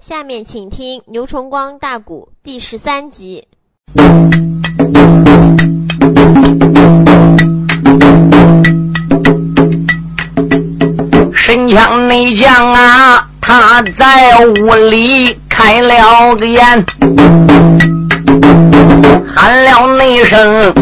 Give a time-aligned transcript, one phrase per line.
[0.00, 3.46] 下面请听牛崇光大鼓第十三集。
[11.34, 16.86] 神枪内将啊，他在屋里开了个眼，
[19.36, 20.72] 喊了那声：“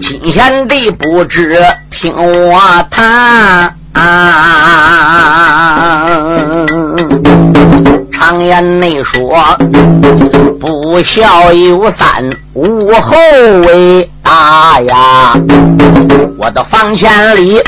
[0.00, 1.58] 金贤弟不知
[1.90, 3.76] 听我谈。”
[8.24, 9.36] 常言内说，
[10.60, 13.16] 不孝有三，无后
[13.66, 15.34] 为大呀。
[16.38, 17.60] 我的房间里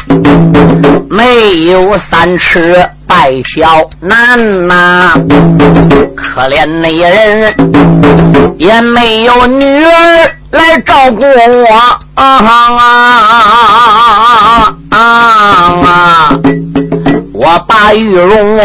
[1.10, 5.12] 没有三尺拜小男呐，
[6.14, 7.52] 可怜那人
[8.56, 11.66] 也没有女儿来照顾我
[12.14, 12.24] 啊
[14.88, 16.38] 啊啊！
[17.44, 18.58] 我把玉容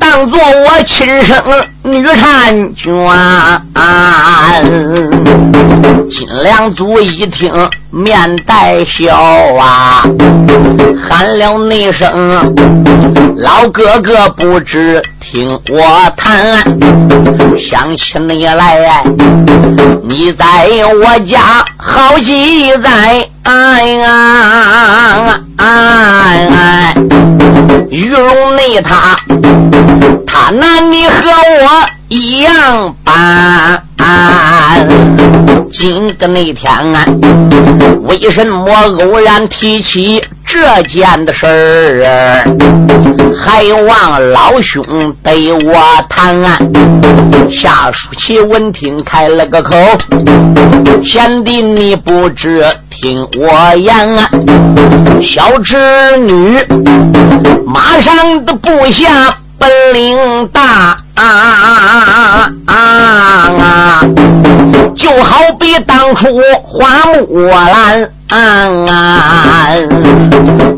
[0.00, 1.36] 当做我亲生
[1.82, 2.94] 女婵娟，
[6.08, 7.52] 金良祖一听
[7.90, 9.14] 面带笑
[9.60, 10.02] 啊，
[11.10, 12.08] 喊了那声
[13.36, 16.64] ：“老哥哥不知听我谈，
[17.58, 19.04] 想起你来，
[20.04, 20.46] 你在
[21.02, 25.40] 我家好几载。”哎呀，
[27.98, 29.18] 玉龙内他，
[30.24, 31.28] 他拿你和
[31.60, 33.82] 我一样般。
[35.72, 37.04] 今个那天啊，
[38.02, 41.44] 为什么偶然提起这件的事
[42.06, 43.27] 儿？
[43.44, 44.82] 还望老兄
[45.22, 46.42] 对我谈。
[47.50, 49.76] 夏书奇闻听开了个口，
[51.02, 54.28] 贤弟你不知听我言啊，
[55.22, 55.76] 小侄
[56.18, 56.58] 女
[57.64, 59.38] 马上的部下。
[59.60, 60.62] 本领大
[61.16, 62.74] 啊啊啊啊
[63.60, 64.04] 啊！
[64.94, 68.08] 就好比当初花木兰，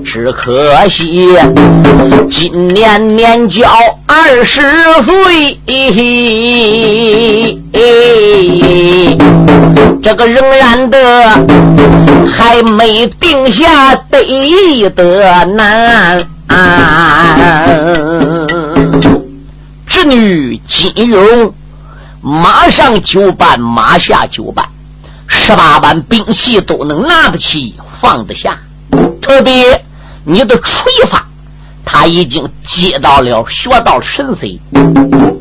[0.05, 1.29] 只可惜
[2.31, 3.69] 今年年交
[4.07, 4.61] 二十
[5.03, 5.59] 岁，
[10.03, 10.99] 这个仍然的
[12.27, 16.25] 还没定下得的难。
[19.87, 21.53] 侄女金玉荣
[22.21, 24.65] 马上就办，马下就办，
[25.51, 28.57] 十八般兵器都能拿得起，放得下。
[29.21, 29.85] 特别
[30.23, 31.27] 你的锤法，
[31.85, 34.57] 他已经接到了，学到神髓，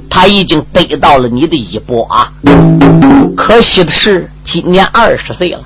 [0.10, 2.34] 他已经得到了你的衣钵啊。
[3.38, 5.62] 可惜的是，今年二十岁了。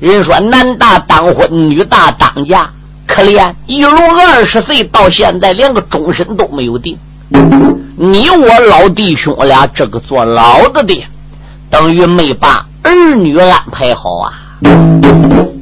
[0.00, 2.68] 人说男大当婚，女大当嫁。
[3.06, 6.98] 可怜玉龙二十岁到现在连个终身都没有定，
[7.96, 11.02] 你我老弟兄俩这个做老的的，
[11.70, 14.32] 等于没把儿女安排好啊！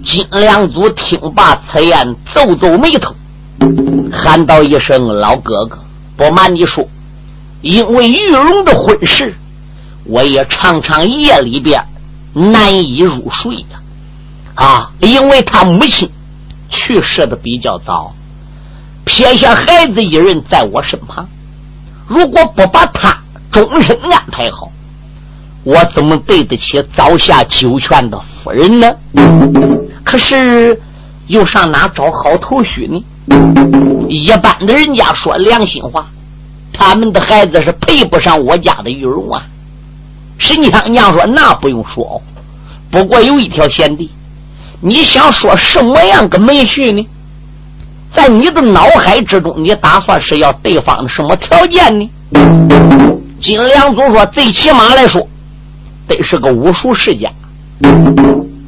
[0.04, 3.14] 金良祖听罢此言，皱皱眉头，
[4.12, 5.78] 喊道一声：“老哥哥，
[6.18, 6.86] 不瞒你说，
[7.62, 9.34] 因为玉龙的婚事，
[10.04, 11.82] 我也常常夜里边
[12.34, 13.80] 难以入睡呀！
[14.54, 16.10] 啊，因为他母亲。”
[16.70, 18.12] 去世的比较早，
[19.04, 21.24] 撇下孩子一人在我身旁。
[22.08, 23.16] 如果不把他
[23.52, 24.72] 终身安排好，
[25.64, 28.94] 我怎么对得起早下九泉的夫人呢？
[30.04, 30.78] 可是
[31.26, 33.02] 又上哪找好头绪呢？
[34.08, 36.06] 一般的人家说良心话，
[36.72, 39.42] 他们的孩子是配不上我家的玉荣啊。
[40.38, 42.20] 沈香娘说：“那不用说，
[42.90, 44.10] 不过有一条贤弟。”
[44.82, 47.08] 你想说什么样个门婿呢？
[48.12, 52.10] 在你的脑海之中，你打算是要对方的什么条件呢？
[53.40, 55.26] 金良祖说：“最起码来说，
[56.06, 57.30] 得是个武术世家，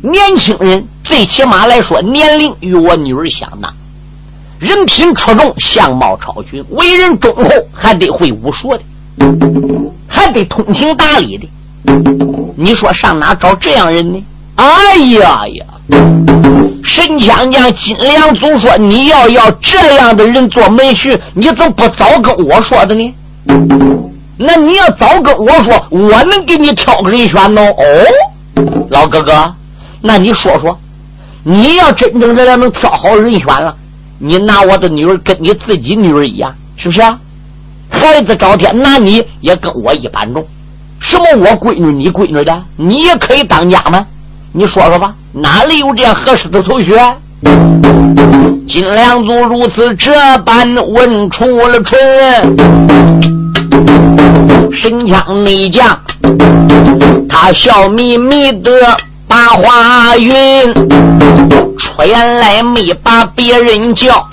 [0.03, 0.85] 年轻人。
[1.05, 3.73] 最起码来说，年龄与我女儿相当，
[4.59, 8.81] 人品出众，相貌超群，为人忠厚，还得会武术的，
[10.09, 11.49] 还得通情达理的。
[12.57, 14.21] 你说上哪找这样人呢？
[14.57, 15.65] 哎呀呀！”
[16.83, 23.15] 神枪将金良祖说：“你要要这样的人做门婿，你怎么不早跟我说的呢？
[24.39, 27.63] 那你要早跟我说，我能给你挑个人选呢。
[27.63, 27.83] 哦，
[28.91, 29.55] 老哥哥，
[30.01, 30.79] 那你说说，
[31.43, 33.75] 你要真正的能挑好人选了，
[34.19, 37.19] 你拿我的女儿跟你自己女儿一样，是不是啊？
[37.89, 40.47] 孩子朝天拿你也跟我一般重，
[41.01, 44.07] 什么我闺女你闺女的，你也可以当家吗？
[44.53, 46.95] 你说说吧。”哪里有这样合适的同学？
[48.67, 51.99] 金良祖如此这般问出了唇，
[54.73, 55.99] 神枪内将，
[57.29, 58.71] 他笑眯眯的
[59.27, 60.33] 把话云，
[61.79, 64.29] 出言来没把别人叫。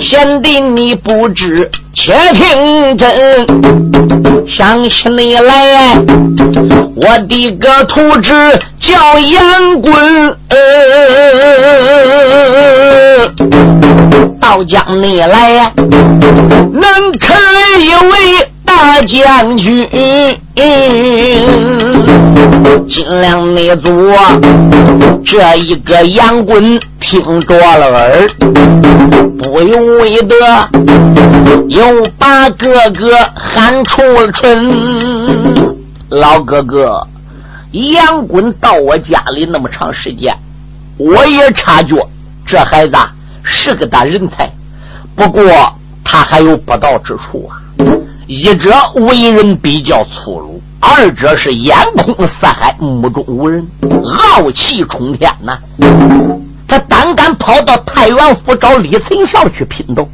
[0.00, 3.46] 贤弟，你不知，且听真。
[4.48, 5.94] 想起你来，
[6.96, 8.32] 我的个徒侄
[8.78, 10.36] 叫杨棍，
[14.52, 17.34] 到江内来，能成
[17.80, 19.88] 一位大将军。
[22.86, 24.12] 尽量内祖
[25.24, 28.28] 这一个杨棍听着了耳，
[29.38, 30.36] 不由为得
[31.68, 31.82] 又
[32.18, 34.70] 把哥哥喊出了春。
[36.10, 37.06] 老哥哥，
[37.70, 40.36] 杨棍到我家里那么长时间，
[40.98, 41.96] 我也察觉
[42.44, 42.92] 这孩子
[43.42, 44.50] 是个大人才，
[45.14, 45.44] 不过
[46.04, 47.60] 他还有不到之处啊。
[48.26, 53.66] 一者为人比较粗鲁，二者是眼空四海，目中无人，
[54.06, 55.58] 傲气冲天呐！
[56.66, 60.08] 他胆敢跑到太原府找李存孝去拼斗，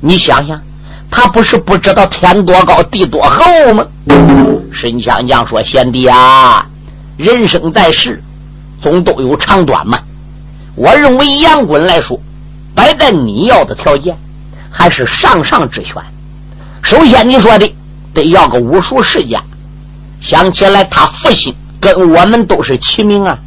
[0.00, 0.60] 你想想，
[1.10, 3.42] 他不是不知道天多高地多厚
[3.74, 3.84] 吗？
[4.72, 6.64] 沈香将说：“贤弟啊，
[7.16, 8.22] 人生在世，
[8.80, 9.98] 总都有长短嘛。
[10.76, 12.20] 我认为杨衮来说，
[12.74, 14.16] 摆在你要的条件，
[14.70, 15.94] 还是上上之选。”
[16.82, 17.72] 首先，你说的
[18.12, 19.42] 得要个武术世家。
[20.20, 23.38] 想起来，他父亲跟我们都是齐名啊。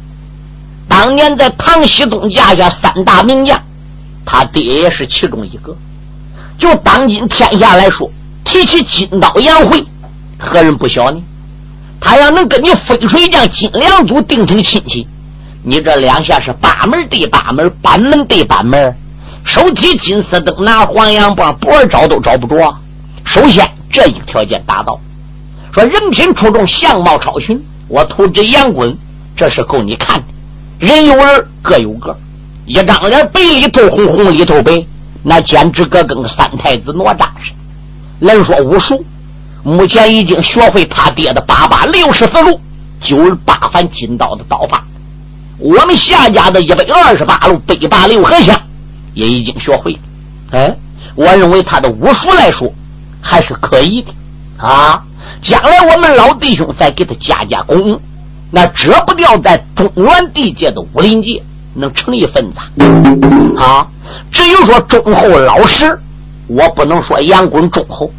[0.88, 3.60] 当年在唐熙宗架下三大名将，
[4.24, 5.76] 他爹也是其中一个。
[6.56, 8.10] 就当今天下来说，
[8.44, 9.84] 提起金刀杨慧，
[10.38, 11.20] 何人不晓呢？
[12.00, 15.06] 他要能跟你飞水将金良祖定成亲戚，
[15.62, 18.96] 你这两下是八门对八门，板门对板门，
[19.48, 22.78] 手提金丝灯，拿黄杨棒，不找都找不着。
[23.24, 25.00] 首先，这一条件达到，
[25.72, 27.58] 说人品出众，相貌超群。
[27.88, 28.94] 我徒侄杨滚，
[29.34, 30.26] 这是够你看的。
[30.86, 32.14] 人有人，各有各，
[32.66, 34.84] 一张脸白里透红，红里透白，
[35.22, 37.50] 那简直跟个三太子哪吒似
[38.20, 38.26] 的。
[38.26, 39.02] 人说武术，
[39.62, 42.60] 目前已经学会他爹的八八六十四路、
[43.00, 44.84] 九十八反金刀的刀法。
[45.56, 48.54] 我们夏家的一百二十八路北八六合枪
[49.14, 49.98] 也已经学会了。
[50.52, 50.76] 哎，
[51.14, 52.72] 我认为他的武术来说。
[53.20, 54.12] 还是可以的
[54.64, 55.02] 啊！
[55.42, 58.00] 将来我们老弟兄再给他加加工，
[58.52, 61.42] 那遮不掉在中原地界的武林界
[61.74, 62.58] 能成一份子
[63.60, 63.86] 啊！
[64.30, 65.98] 至于说忠厚老实，
[66.46, 68.10] 我不能说杨棍忠厚，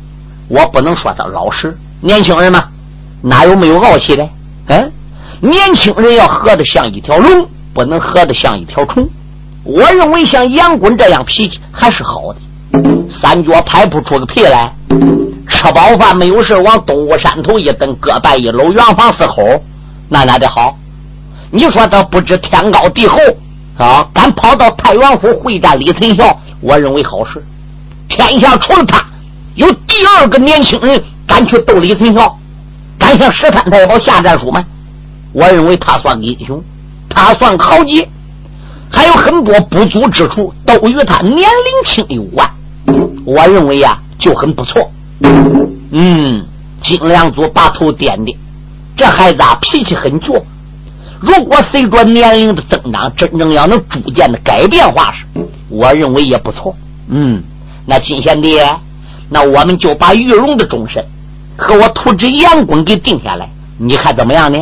[0.50, 1.75] 我不能说他老实。
[2.01, 2.65] 年轻人嘛，
[3.21, 4.30] 哪有没有傲气的？
[4.68, 4.92] 嗯，
[5.39, 9.09] 年轻人要活得像一条龙，不能活得像一条虫。
[9.63, 12.39] 我认为像杨棍这样脾气还是好的。
[13.09, 14.73] 三脚拍不出个屁来，
[15.47, 19.41] 吃饱饭没有事往东吴山头一蹬，搁拜一楼圆房四口，
[20.07, 20.77] 那哪得好？
[21.51, 23.17] 你说他不知天高地厚
[23.77, 27.44] 啊，敢跑到太原府会战李存孝，我认为好事。
[28.07, 29.03] 天下除了他，
[29.56, 32.38] 有第二个年轻人敢去斗李存孝，
[32.97, 34.63] 敢向十三太保下战书吗？
[35.33, 36.63] 我认为他算英雄，
[37.09, 38.07] 他算豪杰，
[38.89, 42.50] 还有很多不足之处，都与他年龄轻有关。
[43.25, 44.89] 我认为呀，就很不错。
[45.91, 46.44] 嗯，
[46.81, 48.37] 金良祖把头点点，
[48.95, 50.42] 这孩子啊，脾气很倔。
[51.19, 56.75] 如果随着年龄的增长，真正要能逐渐的改变化时，我认为也不错。
[57.09, 57.44] 嗯，
[57.85, 58.57] 那金贤弟，
[59.30, 61.04] 那我们就把玉龙的终身
[61.57, 64.59] 和我徒侄杨棍给定下来，你看怎么样呢？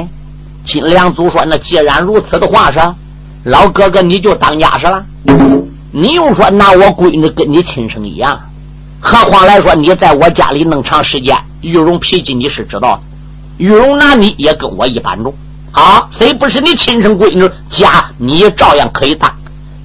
[0.65, 2.79] 金良祖说：“那既然如此的话，是
[3.43, 5.03] 老哥哥你就当家是了。
[5.91, 8.39] 你又说拿我闺女跟你亲生一样。”
[8.99, 13.01] 何况来说，你在我家里弄长时间，玉荣脾气你是知道的。
[13.57, 15.33] 玉荣拿你也跟我一般重
[15.71, 19.31] 啊，虽不是你亲生闺女，家你也照样可以当。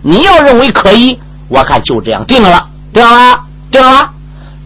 [0.03, 1.19] 你要认为可以，
[1.49, 3.41] 我看就这样定了，定了，
[3.71, 4.11] 定了。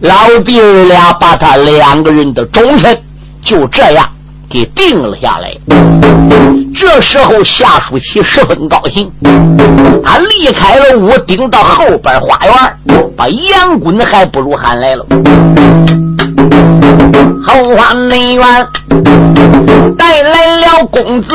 [0.00, 0.14] 老
[0.44, 2.96] 弟儿俩把他两个人的终身
[3.42, 4.08] 就这样
[4.48, 5.54] 给定了下来。
[6.74, 9.10] 这时候夏淑琪十分高兴，
[10.04, 12.54] 他离开了屋，顶到后边花园。
[13.16, 15.06] 把杨滚还不如喊来了，
[17.42, 18.44] 后花内院
[19.96, 21.34] 带来了公子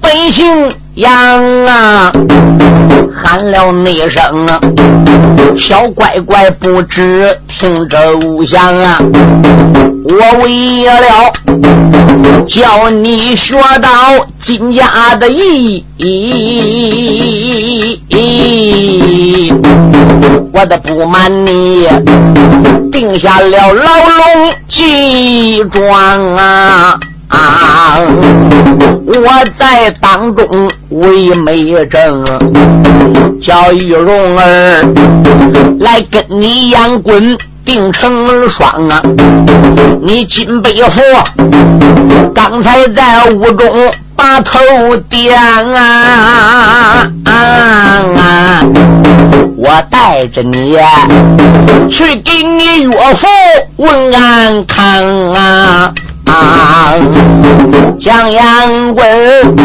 [0.00, 1.12] 本姓羊
[1.66, 2.10] 啊，
[3.22, 4.58] 喊了那声啊，
[5.58, 8.98] 小乖乖不知听着无响啊，
[10.08, 11.30] 我为了
[12.46, 16.40] 叫你学到金家的意义，
[20.50, 21.86] 我的不瞒你，
[22.90, 26.98] 定下了牢笼记状啊。
[27.28, 27.96] 啊！
[29.06, 30.46] 我在当中
[30.90, 32.24] 为媒正，
[33.42, 34.84] 叫玉龙儿
[35.80, 39.02] 来跟你杨滚定成双啊！
[40.02, 41.02] 你金背佛
[42.34, 44.58] 刚才在屋中把头
[45.08, 45.36] 点
[45.74, 48.62] 啊啊！
[49.56, 50.76] 我带着你
[51.90, 53.26] 去给你岳父
[53.76, 55.92] 问安康啊！
[56.26, 56.94] 啊！
[57.98, 59.56] 江阳棍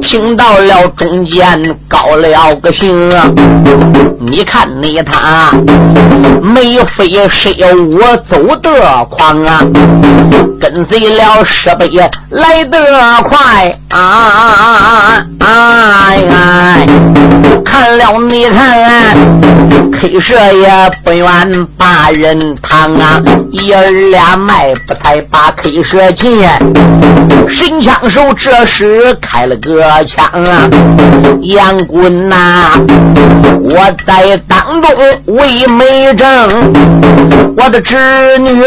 [0.00, 3.10] 听到了中间高了个兴！
[4.18, 5.50] 你看你他
[6.42, 9.60] 眉飞色舞走得狂啊，
[10.60, 11.88] 跟随了设备
[12.30, 12.78] 来得
[13.22, 15.24] 快啊！
[15.40, 16.86] 哎，
[17.64, 19.16] 看了你看
[19.98, 25.50] ，K 蛇也不愿把人躺啊，爷儿俩迈不才把
[25.82, 26.50] 射箭，
[27.48, 30.68] 神枪手这时开了个枪啊！
[31.42, 32.36] 杨棍呐，
[33.70, 34.90] 我在当中
[35.26, 36.26] 为媒正，
[37.56, 38.62] 我的侄女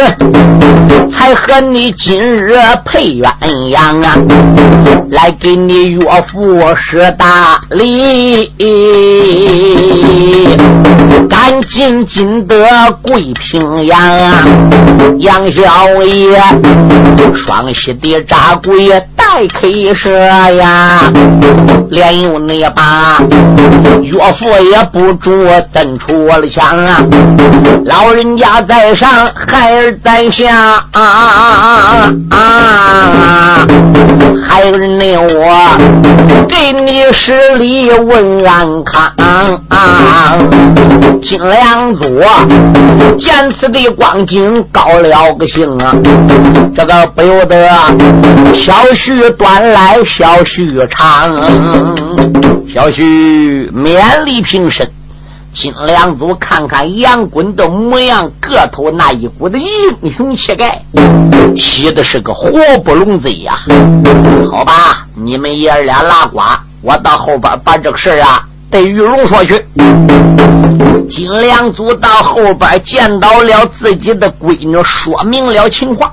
[1.11, 3.31] 还和你今日配鸳
[3.71, 4.17] 鸯啊！
[5.11, 5.99] 来给你岳
[6.31, 8.51] 父施大礼，
[11.29, 12.57] 赶紧进得
[13.03, 14.43] 桂平阳啊！
[15.19, 16.41] 杨小爷。
[17.45, 19.01] 双膝跌扎跪呀
[19.35, 21.11] 还可以说呀，
[21.89, 23.17] 连有那把
[24.03, 27.03] 岳父也不住蹬出了枪啊！
[27.83, 29.09] 老人家在上，
[29.47, 30.55] 孩儿在下
[30.91, 33.65] 啊啊！
[34.45, 39.11] 孩儿你我给你十里问安康
[39.69, 40.37] 啊！
[41.23, 42.21] 金良祖
[43.17, 45.95] 见此的光景，高了个兴啊！
[46.75, 46.93] 这个。
[47.15, 47.69] 不由得
[48.55, 51.35] 小婿端来小婿长，
[52.67, 54.89] 小婿勉力平身。
[55.53, 60.81] 金良祖看看杨滚的模样，个头那一股的英雄气概，
[61.55, 62.49] 喜的是个活
[62.83, 63.59] 不拢嘴呀！
[64.51, 66.39] 好吧，你们爷俩拉呱，
[66.81, 69.63] 我到后边把这个事啊对玉荣说去。
[71.07, 76.11] 金良祖到后边见到了自己的闺女，说明了情况。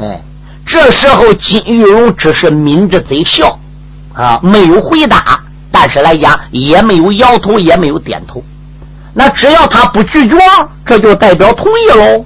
[0.00, 0.22] 哎，
[0.66, 3.58] 这时候金玉荣只是抿着嘴笑，
[4.14, 5.40] 啊，没有回答，
[5.70, 8.42] 但是来讲也没有摇头，也没有点头。
[9.12, 10.36] 那只要他不拒绝，
[10.84, 12.24] 这就代表同意喽。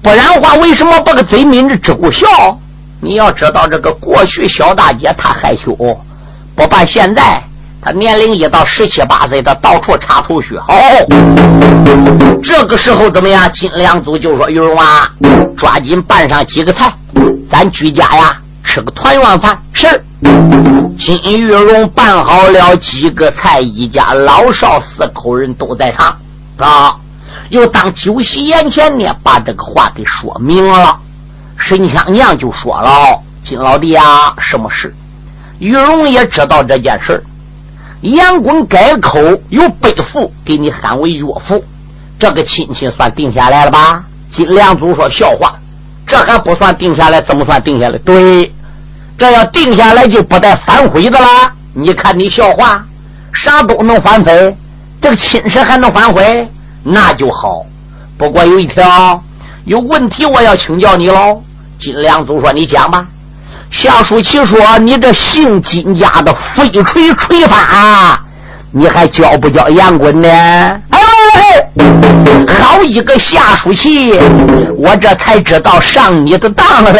[0.00, 2.26] 不然话，为什么把个嘴抿着只顾笑？
[3.00, 5.74] 你要知道，这个过去小大姐她害羞，
[6.54, 7.42] 不办现在。
[7.78, 10.58] 他年龄一到十七八岁，他到处插头绪。
[10.58, 10.74] 好，
[12.42, 13.48] 这个时候怎么样？
[13.52, 15.08] 金良祖就说：“玉荣啊，
[15.56, 16.92] 抓紧拌上几个菜，
[17.50, 19.86] 咱居家呀吃个团圆饭。”是。
[20.98, 26.18] 金玉荣办好了几个菜，一家老少四口人都在场
[26.58, 26.96] 啊。
[27.50, 30.98] 又当酒席宴前呢，把这个话给说明了。
[31.58, 34.92] 沈香娘就说了：“金老弟啊，什么事？”
[35.60, 37.22] 玉荣也知道这件事
[38.00, 41.64] 杨棍改口又背负，给你喊为岳父，
[42.18, 44.04] 这个亲戚算定下来了吧？
[44.30, 45.54] 金良祖说笑话，
[46.06, 47.98] 这还不算定下来，怎么算定下来？
[47.98, 48.52] 对，
[49.18, 51.52] 这要定下来就不带反悔的啦。
[51.74, 52.84] 你看你笑话，
[53.32, 54.56] 啥都能反悔，
[55.00, 56.48] 这个亲事还能反悔？
[56.82, 57.66] 那就好。
[58.16, 59.22] 不过有一条，
[59.64, 61.42] 有问题我要请教你喽。
[61.78, 63.06] 金良祖说：“你讲吧。”
[63.70, 68.24] 夏淑琪说：“你这姓金家的飞锤锤法，
[68.70, 70.28] 你还教不教杨棍呢？”
[70.88, 71.00] 哎，
[72.48, 74.12] 好一个下属气，
[74.76, 76.92] 我这才知道上你的当了。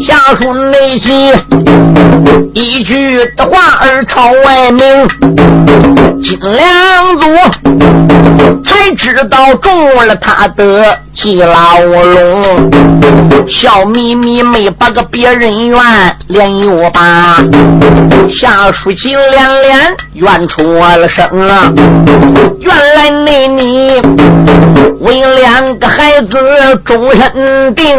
[0.00, 1.32] 下属内心
[2.54, 5.08] 一句的话儿朝外明，
[6.22, 7.26] 金良祖
[8.64, 12.70] 才知道中了他的计牢笼，
[13.48, 15.78] 笑眯眯没把个别人怨，
[16.28, 17.38] 连又把
[18.30, 21.72] 夏淑琴连连怨出了声啊！
[22.60, 24.00] 原来那你
[25.00, 26.36] 为两个孩子
[26.84, 27.98] 终身定，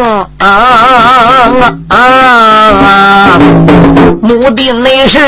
[1.90, 3.40] 啊
[4.22, 5.20] 目的那是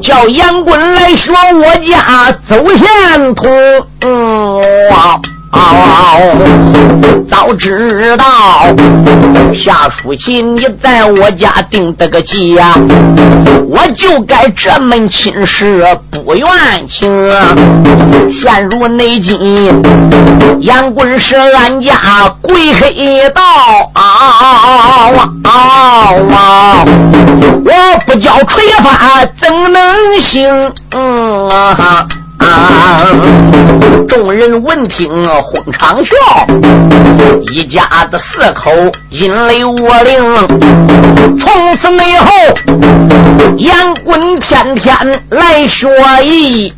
[0.00, 3.34] 叫杨棍来学我家走线
[5.50, 6.20] 嗷嗷。
[7.28, 8.24] 早知道
[9.54, 12.74] 夏书记你在我家定的个计呀，
[13.68, 16.46] 我就该这门亲事不愿
[16.86, 17.30] 情。
[18.28, 19.72] 陷入内急，
[20.60, 21.94] 杨棍是俺家
[22.42, 23.42] 鬼黑道
[23.94, 25.08] 啊！
[27.64, 32.08] 我不交锤法怎能行嗯啊哈？
[32.40, 33.06] 啊
[34.08, 36.16] 众人闻听哄长笑，
[37.52, 38.70] 一家子四口
[39.10, 40.20] 引雷我灵。
[41.38, 42.30] 从此以后，
[43.58, 43.72] 烟
[44.04, 44.96] 滚天天
[45.30, 45.88] 来学
[46.24, 46.72] 艺，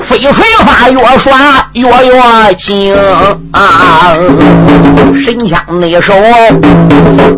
[0.00, 2.94] 飞水法越耍越越精。
[5.24, 6.12] 神枪那手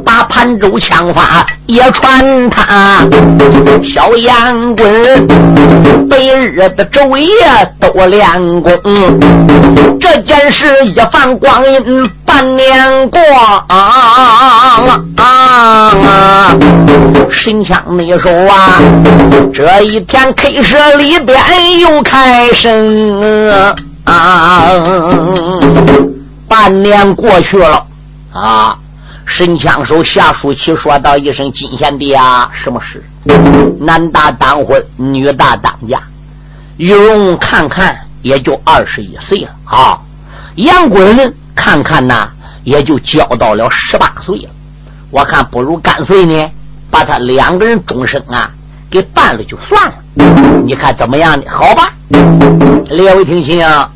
[0.05, 3.07] 把盘州枪法也传他，
[3.83, 5.27] 小杨棍
[6.09, 7.29] 白日的昼夜
[7.79, 8.73] 都练功。
[10.01, 13.19] 这件事一放光阴半年过
[13.69, 14.95] 啊，
[17.31, 18.79] 神枪那手啊，
[19.55, 21.39] 这一天 K 社里边
[21.81, 23.75] 又开声
[24.05, 24.67] 啊。
[26.47, 27.83] 半年过去了，
[28.35, 28.77] 啊！
[29.25, 33.03] 神枪手夏书奇说道一声：“金贤弟啊，什么事？
[33.81, 36.03] 男大当婚，女大当嫁。
[36.77, 39.99] 玉荣看看也就二十一岁了啊，
[40.57, 42.31] 杨棍看看呐，
[42.63, 44.51] 也就交到了十八岁了。
[45.11, 46.51] 我看不如干脆呢，
[46.91, 48.49] 把他两个人终身啊
[48.89, 49.95] 给办了就算了。
[50.65, 51.45] 你看怎么样呢？
[51.51, 51.93] 好吧，
[52.91, 53.91] 列位听清啊。”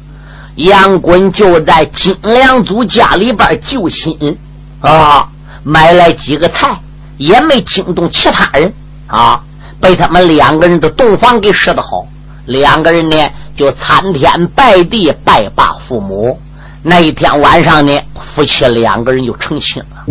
[0.56, 4.36] 杨滚就在金良祖家里边就亲
[4.80, 5.26] 啊，
[5.62, 6.68] 买来几个菜，
[7.16, 8.70] 也没惊动其他人
[9.06, 9.40] 啊，
[9.80, 12.06] 被他们两个人的洞房给设的好。
[12.46, 13.16] 两个人呢，
[13.56, 16.38] 就参天拜地拜罢父母。
[16.82, 17.92] 那一天晚上呢，
[18.34, 20.06] 夫妻两个人就成亲了。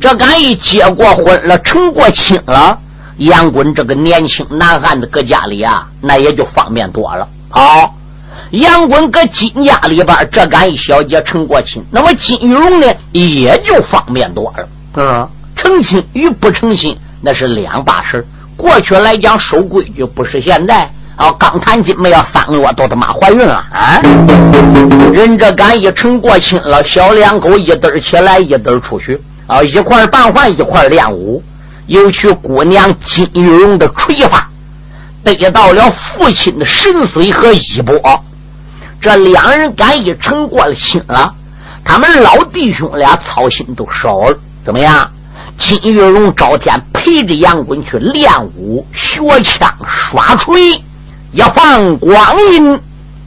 [0.00, 2.78] 这刚一结过婚了，成过亲了，
[3.18, 7.28] 杨滚这个年轻男汉子搁家里啊，那也就方便多了。
[7.48, 7.92] 好。
[8.50, 14.68] 杨滚搁金家里边，这刚一小姐成过亲，那么金玉荣呢，也就方便多了。
[14.94, 18.24] 嗯，成亲与不成亲那是两把事
[18.56, 21.32] 过去来讲守规矩，不是现在啊。
[21.38, 24.00] 刚谈亲没要三个月，都他妈怀孕了啊！
[25.12, 31.42] 人这敢一成过亲了，小两口一对起来，一对出去啊，一块办饭，一块练武。
[31.86, 34.50] 又去姑娘金玉荣的锤法，
[35.22, 37.96] 得到了父亲的神髓和衣钵。
[39.00, 41.32] 这两人敢一成过了亲了，
[41.84, 44.36] 他们老弟兄俩操心都少了。
[44.64, 45.08] 怎么样？
[45.58, 50.84] 金玉荣朝天陪着杨棍去练武、学枪、耍锤，
[51.36, 52.80] 一放光阴，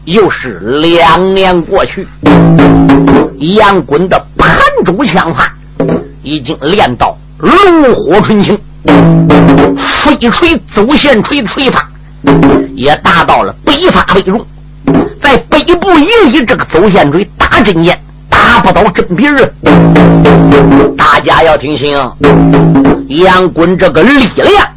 [0.05, 2.07] 又是两年过去。
[3.37, 4.51] 杨滚的盘
[4.83, 5.53] 竹枪法
[6.23, 8.57] 已经练到炉火纯青，
[9.77, 11.87] 飞锤、走线锤的锤法
[12.73, 14.43] 也达到了百发百中。
[15.21, 17.95] 在北部也以这个走线锤打针眼，
[18.27, 19.53] 打不到针鼻儿。
[20.97, 21.95] 大家要听清，
[23.07, 24.67] 杨滚这个力量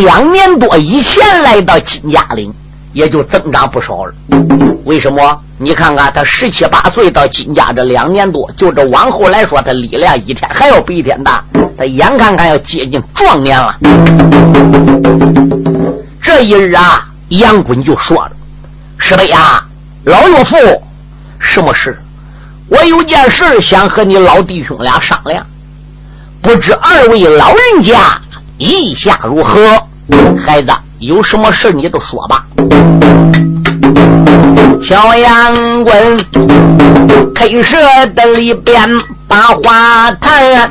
[0.00, 2.52] 两年多以前来到金家岭
[2.92, 4.14] 也就增长不少了。
[4.84, 5.40] 为什么？
[5.56, 11.42] 你看看他十七八岁到金家这两年多，就这往后来说，他力量一天还要比一天大。
[11.78, 13.76] 他眼看看要接近壮年了。
[16.20, 18.32] 这一日啊，杨棍就说了。
[18.98, 19.64] 是的呀，
[20.04, 20.56] 老岳父，
[21.38, 21.96] 什么事？
[22.68, 25.44] 我有件事想和你老弟兄俩商量，
[26.42, 28.20] 不知二位老人家
[28.58, 29.60] 意下如何？
[30.44, 32.44] 孩子，有什么事你都说吧。
[34.82, 35.94] 小杨棍
[37.34, 37.76] 开设
[38.14, 38.76] 的里边
[39.26, 40.68] 把话谈，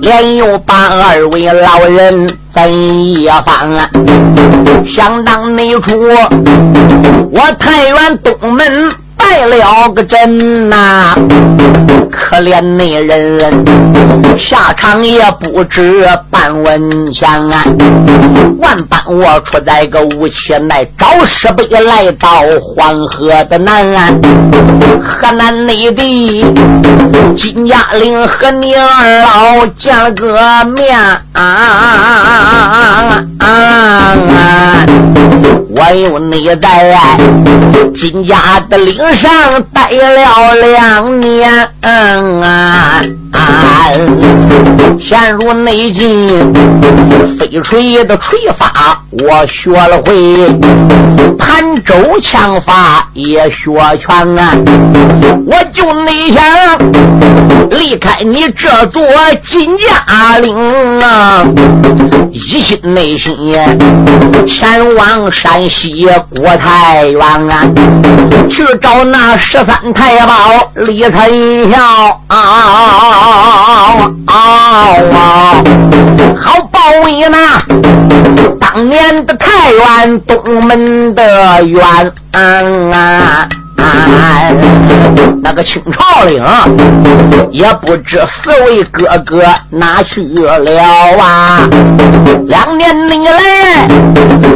[0.00, 3.90] 连又把二位老人在一番，
[4.86, 5.92] 想当内初，
[7.30, 8.90] 我太原东门。
[9.22, 11.14] 败了个阵呐！
[12.10, 13.64] 可怜那人
[14.36, 17.64] 下场也不知半文钱啊！
[18.58, 24.20] 万般我出在个无期内，找师辈来到黄河的南岸，
[25.06, 26.44] 河南内地
[27.36, 30.36] 金家岭和你二老见了个
[30.76, 30.98] 面
[31.32, 33.22] 啊！
[33.40, 33.46] 我
[35.82, 36.94] 还有你在
[37.92, 41.50] 金家的岭上待了两年
[41.82, 43.02] 啊。
[45.00, 46.54] 陷入内境，
[47.36, 50.48] 飞锤的锤法我学了会，
[51.36, 54.52] 盘州枪法也学全啊！
[55.44, 56.44] 我就内想
[57.70, 59.02] 离开你这座
[59.42, 60.54] 金家岭
[61.00, 61.44] 啊，
[62.30, 63.36] 一心内心
[64.46, 67.66] 前往山西国太原啊，
[68.48, 72.36] 去找那十三太保李存孝啊！
[74.26, 74.34] 啊
[75.12, 75.64] 啊！
[76.40, 77.58] 好报为那
[78.60, 81.82] 当年的太原东门的冤
[82.32, 83.48] 案啊！
[85.42, 86.42] 那个清朝领
[87.50, 90.82] 也不知四位哥哥哪去了
[91.20, 91.68] 啊！
[92.46, 93.88] 两年内来，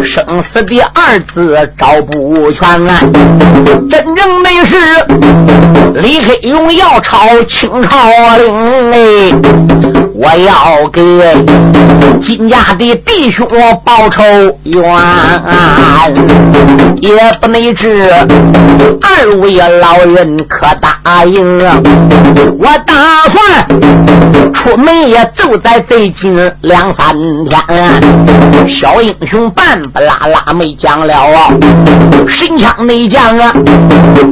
[0.05, 3.01] 生死的二字找不全啊！
[3.91, 4.77] 真正的是
[5.95, 8.97] 李黑勇要抄清朝领哎！
[10.19, 11.03] 我要给
[12.23, 13.47] 金家的弟兄
[13.85, 14.23] 报仇
[14.65, 14.83] 冤，
[17.03, 18.03] 也不能知
[19.03, 21.77] 二位老人可答应啊。
[22.59, 22.95] 我打
[23.31, 27.61] 算出门也就在最近两三天。
[28.67, 31.15] 小英雄半不拉拉没讲了，
[32.27, 33.53] 神枪内将啊，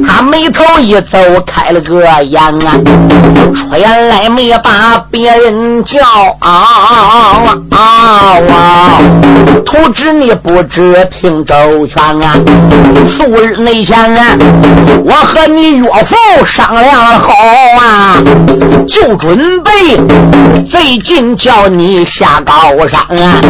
[0.05, 2.73] 他眉头一皱，开了个眼啊，
[3.53, 5.74] 出言来没把别人。
[5.83, 5.99] 叫
[6.39, 8.99] 啊啊！
[9.65, 11.55] 图纸你不知听周
[11.87, 12.35] 全啊！
[13.17, 14.37] 素日内前啊，
[15.03, 17.33] 我和你岳父商量好
[17.79, 18.21] 啊，
[18.87, 19.71] 就准备
[20.69, 22.53] 最近叫你下高
[22.87, 23.41] 山啊！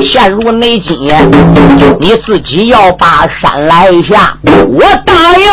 [0.00, 0.96] 陷入内境，
[2.00, 4.36] 你自己要把山来下，
[4.68, 5.46] 我答应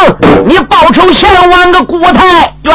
[0.46, 2.74] 你报仇前往个古太原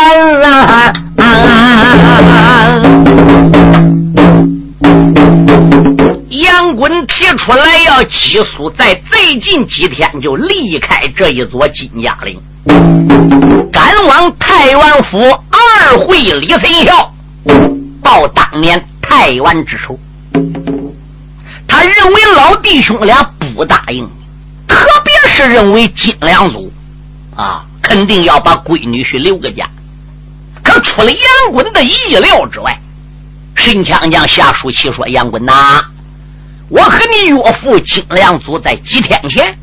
[7.36, 12.40] 出来要起诉，在最近几天就离开这一座金家岭，
[13.72, 15.18] 赶往太原府
[15.50, 17.14] 二会李存孝
[18.02, 19.98] 报当年太原之仇。
[21.66, 23.22] 他认为老弟兄俩
[23.54, 24.08] 不答应，
[24.66, 26.72] 特别是认为金良祖
[27.36, 29.68] 啊，肯定要把闺女婿留个家。
[30.62, 32.78] 可出了杨棍的意料之外，
[33.54, 35.82] 神枪将下书气说：“杨棍呐，
[36.68, 39.58] 我和你岳父金良祖在几天前，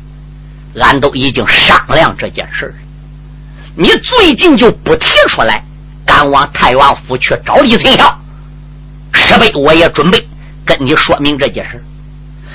[0.74, 2.74] 俺都已经商量这件事了。
[3.76, 5.62] 你最近就不提出来，
[6.04, 8.18] 赶往太原府去找李存孝。
[9.12, 10.28] 石碑我也准备
[10.64, 11.82] 跟你说明这件事，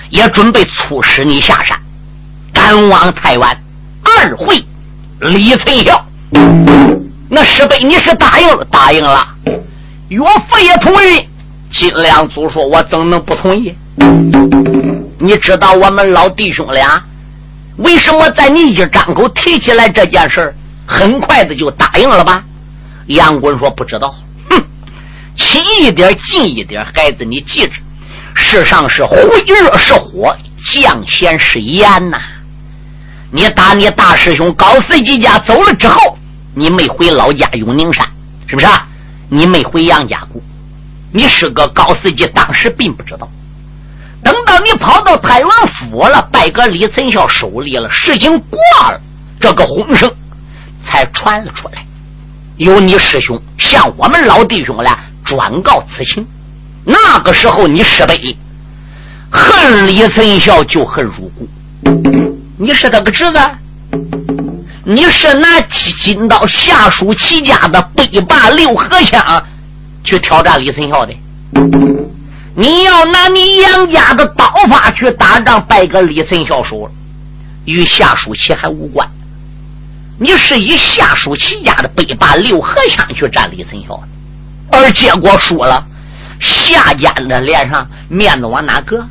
[0.10, 1.80] 也准备促使你下山，
[2.52, 3.64] 赶往太原
[4.04, 4.64] 二会
[5.20, 6.06] 李存孝。”
[7.30, 9.26] 那石碑你是答应答应了，
[10.10, 11.26] 岳父也同意。
[11.72, 13.74] 金良祖说：“我怎能不同意？
[15.20, 17.02] 你知道我们老弟兄俩
[17.78, 20.54] 为什么在你一张口提起来这件事
[20.86, 22.44] 很快的就答应了吧？”
[23.08, 24.16] 杨棍说：“不知道。”
[24.50, 24.64] 哼，
[25.36, 27.74] 亲一点，近一点，孩子，你记着，
[28.34, 32.20] 世上是火热是火，降咸是盐呐。
[33.32, 36.18] 你打你大师兄高司机家走了之后。
[36.54, 38.06] 你没回老家永宁山，
[38.46, 38.68] 是不是？
[39.30, 40.44] 你没回杨家谷，
[41.14, 43.30] 你师哥高司机当时并不知道。
[44.24, 48.60] 等到你跑到太原府了，拜个李存孝手里了，事情过
[48.92, 49.02] 了，
[49.40, 50.12] 这个风声
[50.84, 51.86] 才传了出来。
[52.58, 56.26] 有你师兄向我们老弟兄俩转告此情，
[56.84, 58.38] 那个时候你师辈
[59.32, 61.50] 恨李存孝就恨入骨。
[62.58, 63.40] 你是他个侄子。
[64.84, 69.44] 你是拿金刀下属齐家的北霸六合枪
[70.04, 71.14] 去挑战李存孝的？
[72.54, 76.92] 你要拿你杨家的刀法去打仗，败个李存孝手了，
[77.66, 79.10] 与下属齐还无关。
[80.18, 84.04] 你是以下属齐家的北霸六合枪去战李存孝，
[84.70, 85.86] 而结果输了，
[86.40, 89.06] 下家的脸上面子往哪搁？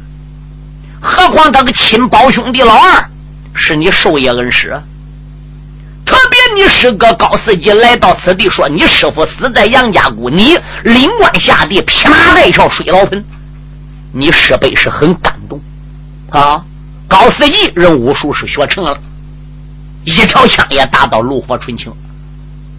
[1.00, 3.10] 何况他个亲胞兄弟老二
[3.54, 4.78] 是你授业恩师。
[6.54, 13.24] 你师哥高司机来到此地，说你师傅死在杨家谷，你领官下地，披麻戴孝水牢盆，
[14.12, 15.60] 你师辈是很感动
[16.30, 16.62] 啊。
[17.08, 18.96] 高司机人武术是学成了，
[20.04, 21.92] 一条枪也打到炉火纯青，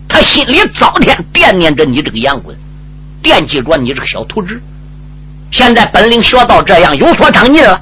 [0.08, 2.56] 他心里早天惦念着你这个杨棍，
[3.22, 4.62] 惦记着你这个小徒侄，
[5.52, 7.80] 现在本领学到这样，有所长进了。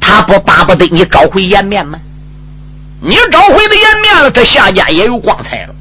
[0.00, 1.98] 他不巴不得你找回颜面吗？
[3.00, 5.74] 你找回了颜面了，这下家也有光彩了。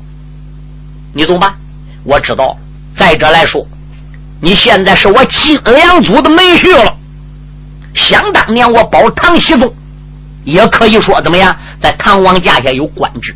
[1.13, 1.55] 你懂吧？
[2.03, 2.58] 我知道。
[2.97, 3.65] 再者来说，
[4.41, 6.95] 你现在是我金良祖的门婿了。
[7.93, 9.73] 想当年我保唐熙宗，
[10.43, 13.36] 也可以说怎么样，在唐王家下有官职，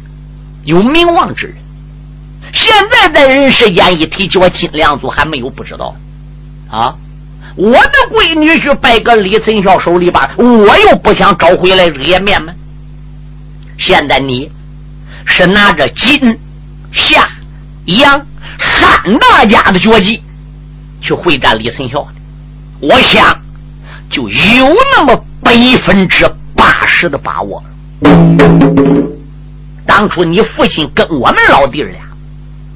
[0.63, 1.55] 有名望之人。
[2.53, 5.95] 现在在人世间一提起我金良祖，还没有不知道
[6.69, 6.95] 啊！
[7.55, 12.53] 我的闺女婿败搁李存孝手里吧，我又不想找回来这个颜面吗？
[13.85, 14.49] 现在你
[15.25, 16.39] 是拿着金、
[16.93, 17.27] 夏、
[17.83, 18.25] 杨
[18.57, 20.23] 三大家的绝技
[21.01, 22.13] 去会战李存孝的，
[22.79, 23.37] 我想
[24.09, 27.61] 就有那么百分之八十的把握。
[29.85, 31.99] 当初你父亲跟我们老弟俩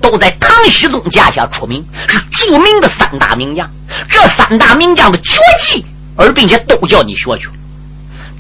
[0.02, 3.66] 都在唐熙宗家下出名，是著名的三大名将。
[4.10, 5.86] 这三大名将的绝技，
[6.18, 7.54] 而并且都叫你学去了。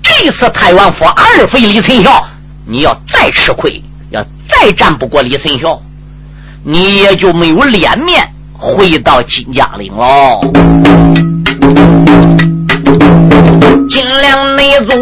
[0.04, 2.30] 这次太原府二飞李存孝，
[2.70, 5.82] 你要再吃亏，要再战不过李存孝，
[6.64, 10.42] 你也就没有脸面回到金家岭喽。
[13.90, 15.00] 金良内祖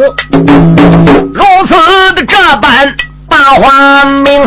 [1.34, 2.96] 如此的这般
[3.28, 4.44] 把话明，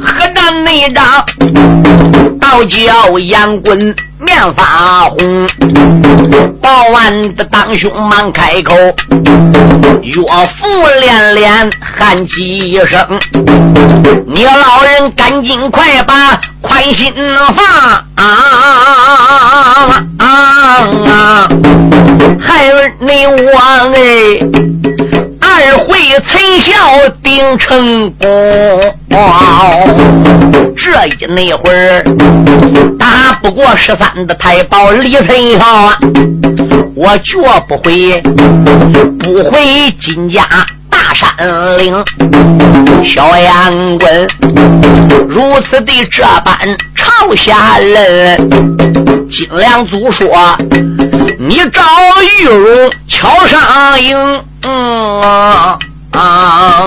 [0.00, 1.26] 何战内长
[2.40, 3.96] 倒叫杨棍。
[4.20, 5.48] 面发红，
[6.60, 8.74] 报完的当兄忙开口，
[10.02, 10.22] 岳
[10.56, 10.66] 父
[11.00, 13.06] 连连喊几声
[14.26, 17.14] ：“你老人赶紧快把宽心
[17.54, 17.64] 放
[18.16, 20.04] 啊！
[22.40, 23.58] 孩儿你我
[23.94, 23.98] 哎。”
[25.70, 28.26] 二回陈孝定成功，
[30.74, 32.02] 这一那会儿
[32.98, 35.98] 打不过十三的太保李存孝啊，
[36.94, 37.36] 我绝
[37.68, 38.18] 不会
[39.18, 39.60] 不回
[40.00, 40.48] 金家
[40.88, 41.28] 大山
[41.76, 42.02] 岭。
[43.04, 44.26] 小杨棍
[45.28, 46.56] 如此的这般
[46.94, 48.48] 朝下人，
[49.30, 50.26] 金良祖说
[51.38, 51.82] ：“你找
[52.40, 54.16] 玉荣桥上营。”
[54.62, 55.20] 嗯
[56.12, 56.84] 啊！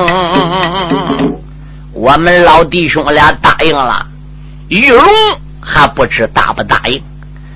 [1.93, 4.05] 我们老弟兄俩答应了，
[4.69, 5.05] 玉龙
[5.61, 7.01] 还不知答不答应。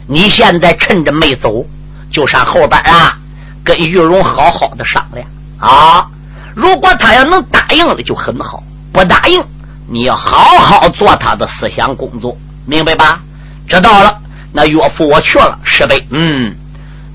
[0.07, 1.65] 你现在趁着没走，
[2.11, 3.17] 就上后边啊，
[3.63, 6.07] 跟玉龙好好的商量啊。
[6.53, 9.43] 如果他要能答应了，就很好；不答应，
[9.87, 13.19] 你要好好做他的思想工作，明白吧？
[13.67, 14.17] 知道了，
[14.53, 16.07] 那岳父我去了，是呗？
[16.11, 16.55] 嗯。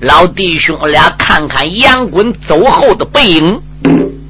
[0.01, 3.61] 老弟兄俩看看杨滚走后的背影，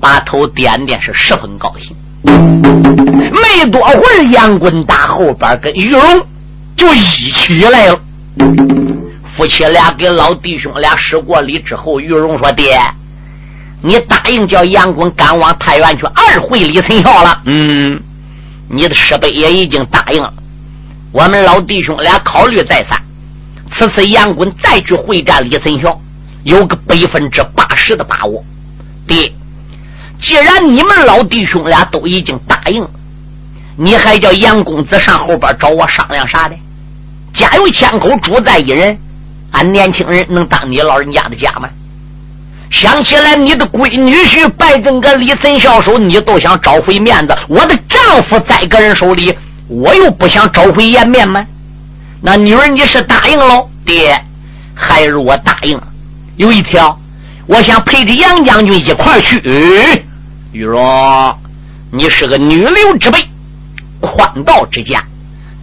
[0.01, 1.95] 把头点点，是十分高兴。
[2.25, 6.27] 没多会儿，杨滚打后边跟玉龙
[6.75, 7.97] 就一起来了。
[9.33, 12.77] 夫妻俩给老弟兄俩施过礼之后，玉荣说：“爹，
[13.81, 17.41] 你答应叫杨滚赶往太原去二会李存孝了。
[17.45, 17.97] 嗯，
[18.67, 20.33] 你的师伯也已经答应了。
[21.13, 23.01] 我们老弟兄俩考虑再三。”
[23.71, 25.99] 此次杨棍再去会战李存孝，
[26.43, 28.43] 有个百分之八十的把握。
[29.07, 29.31] 爹，
[30.19, 32.89] 既然你们老弟兄俩都已经答应了，
[33.77, 36.55] 你还叫杨公子上后边找我商量啥的？
[37.33, 38.97] 家有千口，主在一人，
[39.51, 41.69] 俺年轻人能当你老人家的家吗？
[42.69, 49.33] 想起来你的闺女婿败在个李存孝手，你都想找回面子；我的丈夫在个人手里，
[49.67, 51.41] 我又不想找回颜面吗？
[52.23, 54.23] 那女儿你是答应喽，爹，
[54.75, 55.87] 孩儿我答应了。
[56.37, 56.95] 有一条，
[57.47, 59.41] 我想陪着杨将军一块去。
[60.51, 61.35] 玉荣，
[61.91, 63.27] 你是个女流之辈，
[63.99, 65.03] 宽道之家，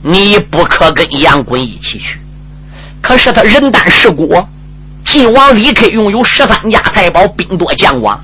[0.02, 2.18] 你不可跟杨滚一起去。
[3.00, 4.44] 可是他人单势孤，
[5.04, 8.18] 晋王离开，拥有十三家太保，兵多将广，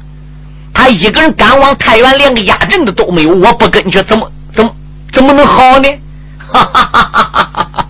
[0.72, 3.30] 他一个人赶往太原，连个压阵的都没有。
[3.30, 4.70] 我不跟去，怎么怎么
[5.12, 5.88] 怎么能好呢？
[6.52, 7.83] 哈哈哈哈哈哈！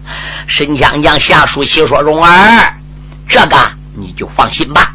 [0.46, 2.74] 沈江江下属气说：“蓉儿，
[3.28, 3.56] 这个
[3.96, 4.92] 你就放心吧，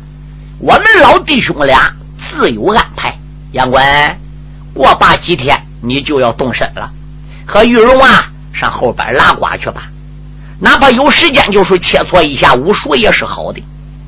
[0.59, 3.17] 我们老弟兄俩自有安排。
[3.51, 4.17] 杨官，
[4.73, 6.89] 过罢几天你就要动身了，
[7.45, 9.83] 和玉荣啊上后边拉呱去吧。
[10.59, 13.63] 哪怕有时间，就是切磋一下武术也是好的。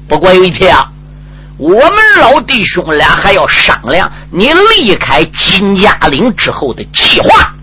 [0.08, 0.92] 不过有一天啊，
[1.58, 7.54] 我们老弟兄俩还要商量你离开金家岭之后的计划。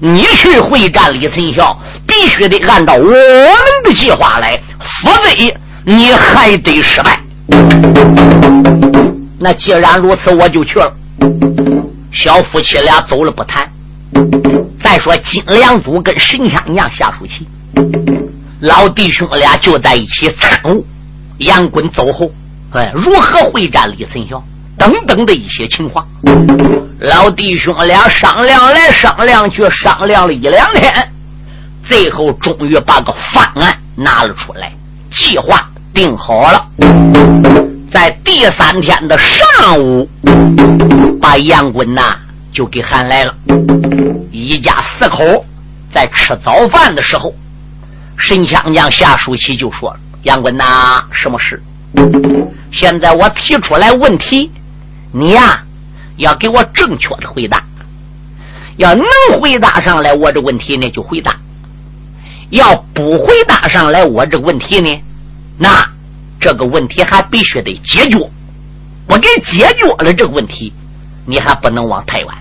[0.00, 3.14] 你去会战李存孝。”必须得按照我们
[3.84, 7.18] 的计划来，否则你还得失败。
[9.38, 10.92] 那既然如此，我就去了。
[12.12, 13.70] 小夫妻俩走了不谈。
[14.82, 17.46] 再说金良祖跟神枪娘下属棋，
[18.58, 20.84] 老弟兄俩就在一起参悟。
[21.38, 22.30] 杨棍走后，
[22.72, 24.42] 哎，如何会战李存孝
[24.76, 26.06] 等等的一些情况。
[27.00, 31.10] 老弟兄俩商量来商量去，商量了一两天，
[31.82, 34.70] 最后终于把个方案拿了出来，
[35.10, 36.66] 计划定好了。
[37.90, 40.06] 在第三天的上午，
[41.22, 42.18] 把杨衮呐
[42.52, 43.34] 就给喊来了。
[44.30, 45.42] 一家四口
[45.90, 47.34] 在吃早饭的时候，
[48.18, 51.62] 神枪将夏淑琪就说：“杨衮呐，什么事？
[52.70, 54.50] 现在我提出来问题，
[55.12, 55.62] 你呀。”
[56.20, 57.64] 要给我正确的回答，
[58.76, 59.04] 要能
[59.40, 61.34] 回答上来我这问题呢就回答，
[62.50, 65.00] 要不回答上来我这问题呢，
[65.56, 65.90] 那
[66.38, 68.18] 这个问题还必须得解决，
[69.06, 70.72] 不给解决了这个问题，
[71.24, 72.36] 你还不能往台湾。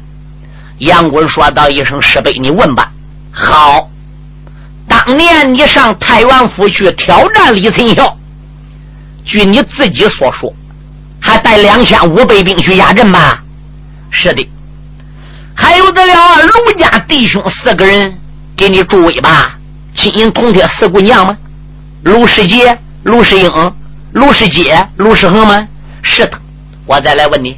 [0.80, 2.92] 杨棍说道一声：“师伯，你问吧。”
[3.32, 3.90] 好，
[4.88, 8.18] 当年你上太原府去挑战李存孝，
[9.26, 10.54] 据你自己所说，
[11.22, 13.42] 还带两千五百兵去压阵吧？
[14.10, 14.50] 是的，
[15.54, 18.18] 还有得了卢家弟兄四个人
[18.56, 19.56] 给你助威吧？
[19.94, 21.36] 金银铜铁四姑娘吗？
[22.04, 23.74] 卢世杰、卢世英、
[24.14, 25.68] 卢世杰、卢世恒吗？
[26.02, 26.40] 是的。
[26.86, 27.56] 我再来问你，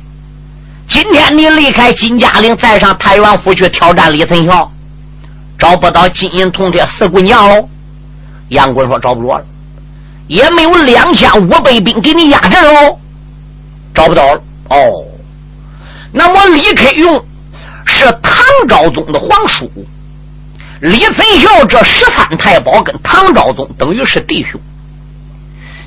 [0.87, 4.69] 今天你离开金家岭，再上太原府去挑战李存孝，
[5.57, 7.69] 找不到金银铜铁四姑娘喽？
[8.49, 9.45] 杨棍说找不着了，
[10.27, 12.99] 也没有两千五百兵给你压阵喽？
[13.93, 14.43] 找不到了。
[14.69, 15.00] 哦。
[16.61, 17.25] 李克用
[17.85, 18.33] 是唐
[18.67, 19.69] 昭宗的皇叔，
[20.79, 24.61] 李存孝这十三太保跟唐昭宗等于是弟兄。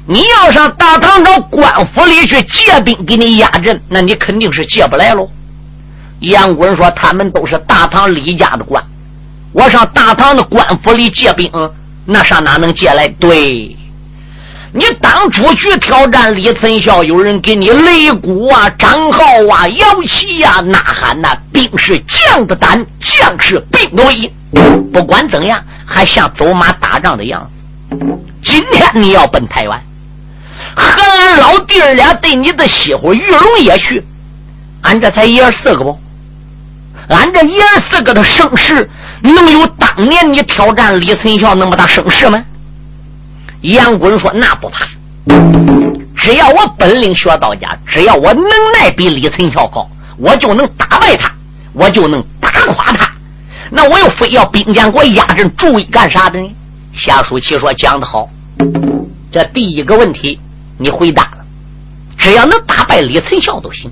[0.06, 5.30] 你要上大唐朝官府里去借兵给你压阵，那你肯定是借不来喽。
[6.20, 8.82] 杨棍说他们都是大唐李家的官，
[9.52, 11.50] 我上大唐的官府里借兵，
[12.04, 13.06] 那上哪能借来？
[13.08, 13.76] 对。
[14.76, 24.34] 你当初去挑战李存孝，有人给你擂鼓啊、张号啊、摇旗呀、呐喊呐，兵是将的胆，将是兵的威。
[24.92, 27.48] 不管怎样，还像走马打仗的样
[27.88, 28.04] 子。
[28.42, 29.80] 今天你要奔台湾，
[30.74, 34.04] 和俺老弟儿俩对你的媳妇玉龙也去，
[34.82, 35.96] 俺这才爷儿四个不？
[37.10, 38.90] 俺这爷儿四个的声势，
[39.22, 42.42] 能有当年你挑战李存孝那么大声势吗？
[43.72, 44.86] 杨棍说：“那不怕，
[46.14, 51.32] 只要我本领学到家，只要我能耐比李存孝高，我就能打败他，
[51.72, 53.10] 我就能打垮他。
[53.70, 56.50] 那我又非要兵将给我压阵助威干啥的呢？”
[56.92, 58.28] 夏书奇说：“讲得好，
[59.32, 60.38] 这第一个问题
[60.76, 61.38] 你回答了，
[62.18, 63.90] 只要能打败李存孝都行，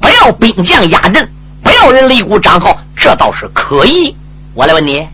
[0.00, 1.28] 不要兵将压阵，
[1.60, 4.14] 不要人擂鼓张号，这倒是可以。
[4.54, 5.04] 我来问你。”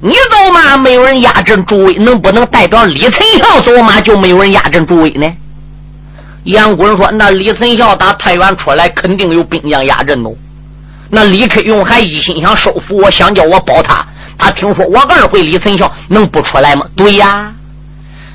[0.00, 5.32] 你走马没有人压阵助威，能不能代表李存孝走马就没有人压阵助威呢？
[6.44, 10.34] 杨棍说：“那李存孝打太原出来，肯定有兵将压阵喽。
[11.10, 14.06] 那李克用还一心想收服我，想叫我保他。
[14.38, 16.86] 他听说我二回李存孝能不出来吗？
[16.94, 17.52] 对呀，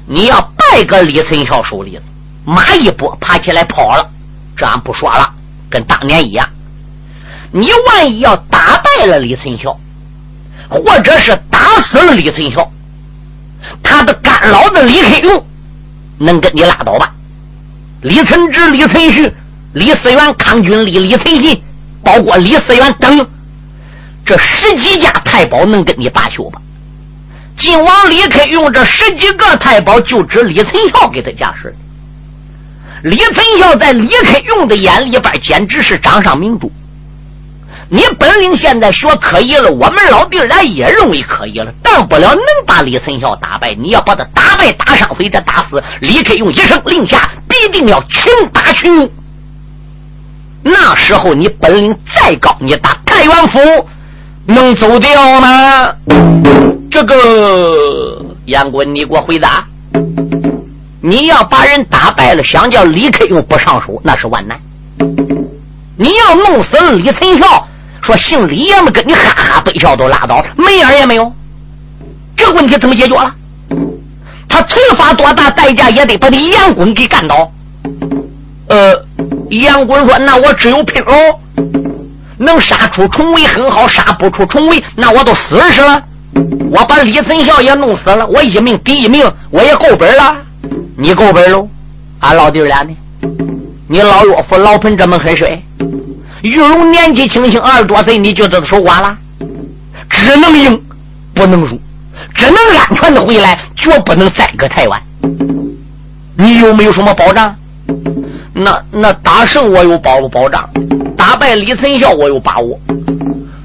[0.05, 1.97] 你要败个李存孝手里，
[2.45, 4.05] 马一拨爬起来跑了，
[4.57, 5.33] 这俺不说了，
[5.69, 6.45] 跟当年一样。
[7.51, 9.75] 你万一要打败了李存孝。”
[10.73, 12.67] 或者是打死了李存孝，
[13.83, 15.45] 他的干老子李克用
[16.17, 17.13] 能跟你拉倒吧？
[18.01, 19.31] 李存直、李存勖、
[19.73, 21.61] 李思源、康君立、李存信，
[22.03, 23.25] 包括李思源等
[24.25, 26.59] 这十几家太保能跟你罢休吧？
[27.55, 31.73] 晋王李克用这十几个太保就指李存孝给他架势
[33.03, 36.71] 李存孝在李克用的眼里边简直是掌上明珠。
[37.89, 43.75] 你本领现在学可以了，我们老弟俩也认为可以了，当不了能把李存孝打败。
[43.75, 49.11] 你要把他打败、打伤或者打死，李克用一声令下，必定要群打群。
[50.63, 53.59] 那时候你本领再高，你打太原府
[54.45, 55.93] 能走掉吗？
[56.89, 59.65] 这个杨棍，你给我回答。
[61.01, 64.57] 你要把人打败了，想叫李克用不上手，那是万难。
[65.97, 67.67] 你要弄死了李存孝。
[68.03, 71.33] 说姓李爷们跟你哈哈悲笑都拉倒，没影也没有。
[72.35, 73.33] 这问题怎么解决了？
[74.49, 77.49] 他催发多大代价也得把你杨棍给干倒。
[78.67, 78.93] 呃，
[79.49, 81.13] 杨棍说：“那我只有拼喽，
[82.37, 86.03] 能杀出重围很好，杀不出重围，那我都死是了。
[86.71, 90.35] 我把李存孝也弄死了，我一命抵一命，我也够本了。
[90.97, 91.67] 你够本喽？
[92.19, 92.93] 俺老弟俩呢？
[93.87, 95.63] 你老岳父老彭这么狠水？”
[96.43, 99.17] 玉龙年纪轻轻二十多岁，你就在他手瓜了，
[100.09, 100.77] 只能赢，
[101.33, 101.79] 不能输，
[102.35, 105.01] 只能安全的回来，绝不能再搁台湾。
[106.35, 107.55] 你有没有什么保障？
[108.53, 110.69] 那那打胜我有保不保障，
[111.15, 112.77] 打败李存孝我有把握。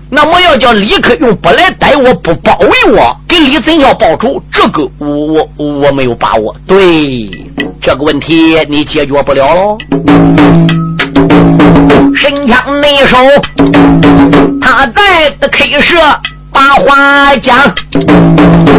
[0.08, 6.54] 那么要叫李克用不来逮我，不包围我，给李存孝报仇，这个我我我没有把握。
[6.64, 7.28] 对
[7.82, 9.78] 这个问题你解决不了喽。
[12.14, 13.16] 神枪内手，
[14.60, 15.96] 他在的 K 社
[16.52, 17.56] 把话讲，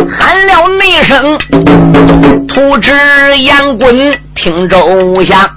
[0.10, 1.38] 喊了那声，
[2.48, 2.92] 图纸
[3.44, 5.50] 杨棍听周详。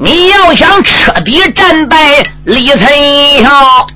[0.00, 1.96] 你要想彻底战败
[2.44, 2.88] 李存
[3.42, 3.86] 孝，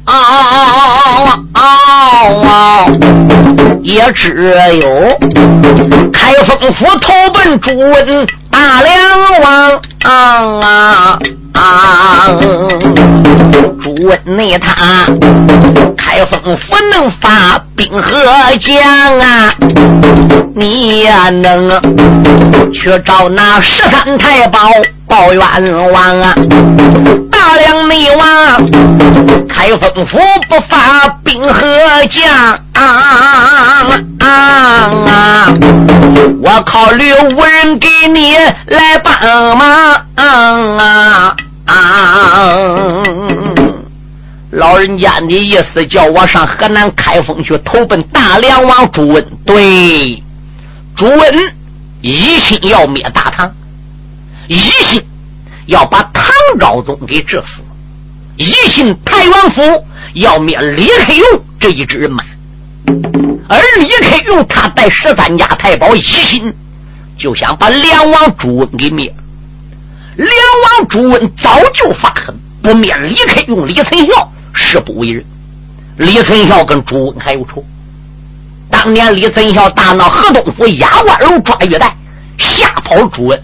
[3.82, 5.18] 也只有
[6.12, 11.18] 开封府投奔朱温大梁王啊！
[11.54, 12.28] 啊
[13.82, 15.06] 朱温内他
[15.96, 18.12] 开封府能发兵和
[18.58, 19.52] 将啊，
[20.54, 21.70] 你也能
[22.72, 24.58] 去找那十三太保。
[25.10, 26.34] 报冤枉啊！
[27.70, 28.26] 梁内王
[29.48, 30.18] 开封府
[30.48, 32.28] 不发兵和将
[32.72, 32.82] 啊
[34.18, 34.26] 啊
[35.06, 35.54] 啊！
[36.42, 38.34] 我考虑无人给你
[38.66, 41.36] 来帮忙啊！
[44.50, 49.24] 老人家的意思叫我上河南开封去投奔大梁王朱温。
[49.46, 50.20] 对，
[50.96, 51.54] 朱温
[52.00, 53.48] 一心要灭大唐。
[54.48, 55.00] 一心
[55.66, 56.02] 要把
[56.50, 57.60] 唐昭宗给治死，
[58.36, 59.62] 一心太王府
[60.14, 62.24] 要灭李克用这一支人马，
[63.48, 66.52] 而李克用他带十三家太保一心
[67.16, 69.14] 就想把梁王朱温给灭。
[70.16, 75.24] 梁王朱温早就发狠，不灭李克用、李存孝誓不为人。
[75.98, 77.64] 李存孝跟朱温还有仇，
[78.68, 81.96] 当年李存孝大闹河东府压关楼抓玉带，
[82.38, 83.40] 吓跑朱温。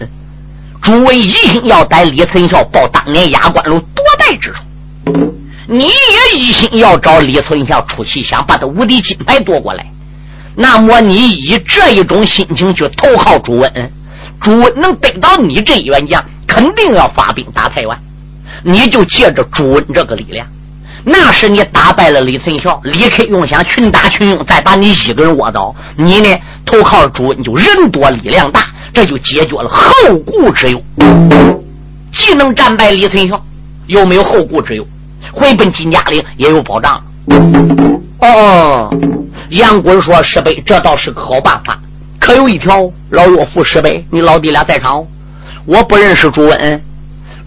[0.81, 4.63] 朱温一心要逮李存孝报当年压关楼夺带之仇，
[5.67, 9.85] 你也一心要找李存孝出气，想把他无敌金牌夺过来。
[10.55, 13.91] 那么你以这一种心情去投靠朱温，
[14.41, 17.97] 朱温能得到你这一员将，肯定要发兵打台湾。
[18.63, 20.47] 你就借着朱温这个力量，
[21.03, 28.67] 那是你打败了李存孝，李克用想群打群用，再把你一个人窝倒，你呢投靠朱温就人多力量大。
[28.97, 30.81] 这就解决了后顾之忧，
[32.11, 33.39] 既能战败李存孝，
[33.85, 34.83] 又没有后顾之忧，
[35.31, 36.99] 回奔金家岭也有保障。
[38.17, 38.91] 哦，
[39.49, 41.79] 杨棍说：“师伯，这倒是个好办法。
[42.19, 45.05] 可有一条，老岳父师伯，你老弟俩在场，
[45.65, 46.83] 我不认识朱温，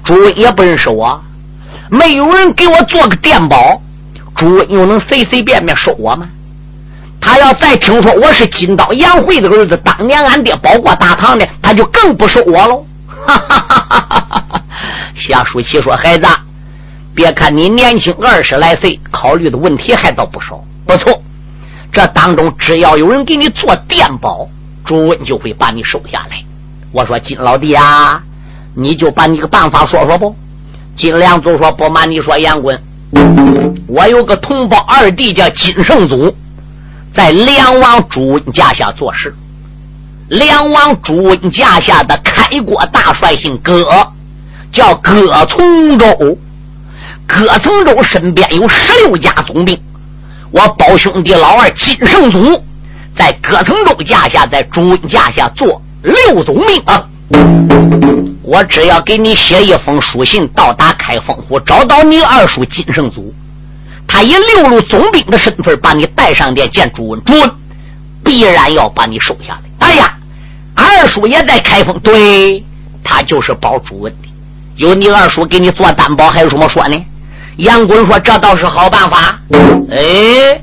[0.04, 1.20] 朱温也不认识我，
[1.90, 3.82] 没有人给我做个电报，
[4.36, 6.28] 朱温又能随随便便收我吗？”
[7.20, 12.86] 他要再听说我是金刀杨慧的儿子，当年俺爹保过大唐的，他就更不收我喽。
[15.14, 16.26] 夏淑琪说：“孩子，
[17.14, 20.64] 别看你年轻二十来岁，考虑的问题还倒不少。
[20.86, 21.22] 不错，
[21.92, 24.48] 这当中只要有人给你做电报，
[24.84, 26.42] 朱温就会把你收下来。”
[26.90, 28.20] 我说：“金老弟啊，
[28.74, 30.34] 你就把你个办法说说不？”
[30.96, 32.82] 金良祖说：“不瞒你说，杨棍，
[33.86, 36.34] 我有个同胞二弟叫金圣祖。”
[37.20, 39.36] 在梁王朱温家下做事，
[40.28, 43.86] 梁王朱温家下的开国大帅姓葛，
[44.72, 46.38] 叫葛从周。
[47.26, 49.78] 葛从周身边有十六家总兵，
[50.50, 52.58] 我胞兄弟老二金圣祖
[53.14, 57.06] 在葛从周家下，在朱温家下做六总兵啊。
[58.40, 63.34] 我只要给你写一封书信，到达开封府，找到你二叔金圣祖。
[64.12, 67.50] 他以六路总兵的身份把你带上殿见朱文，朱文
[68.24, 69.86] 必然要把你收下来。
[69.86, 70.12] 哎呀，
[70.74, 72.60] 二叔也在开封，对
[73.04, 74.28] 他就是保朱文的。
[74.74, 77.00] 有你二叔给你做担保，还有什么说呢？
[77.58, 79.38] 杨棍说：“这倒是好办法。”
[79.92, 80.60] 哎，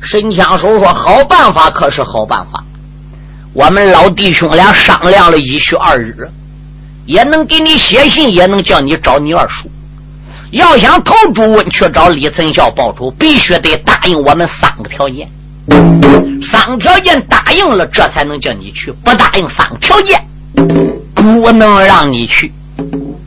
[0.00, 2.64] 神枪手说：“好办法可是好办法。
[3.52, 6.16] 我们老弟兄俩商量了一宿二日，
[7.04, 9.70] 也能给你写信，也能叫你找你二叔。”
[10.50, 15.28] 要想投朱温去找李存孝报仇，必须得答应我们三个条件。
[16.42, 20.24] 三个条件答应了，这才能叫你去；不答应三个条件，
[21.14, 22.52] 不能让你去。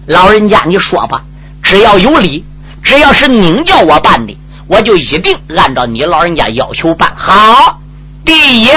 [0.07, 1.22] 老人家，你说吧，
[1.61, 2.43] 只要有理，
[2.82, 4.36] 只要是您叫我办的，
[4.67, 7.80] 我就一定按照你老人家要求办好。
[8.24, 8.70] 第一，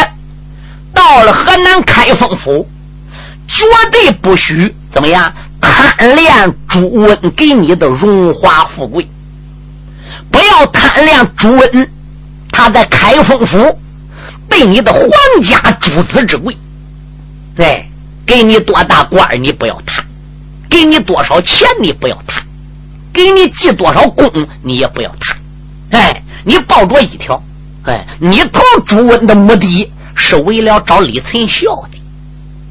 [0.93, 2.68] 到了河南开封府，
[3.47, 5.32] 绝对不许怎么样。
[5.62, 9.08] 贪恋朱温给你的荣华富贵，
[10.30, 11.90] 不要贪恋朱温
[12.50, 13.78] 他在开封府
[14.48, 15.08] 对你的皇
[15.40, 16.56] 家诸子之贵。
[17.54, 17.88] 对，
[18.26, 20.04] 给你多大官你不要贪，
[20.68, 22.42] 给你多少钱你不要贪，
[23.12, 24.28] 给你记多少功
[24.62, 25.36] 你也不要贪。
[25.90, 27.40] 哎，你抱着一条，
[27.84, 31.98] 哎，你投朱温的目的是为了找李存孝的，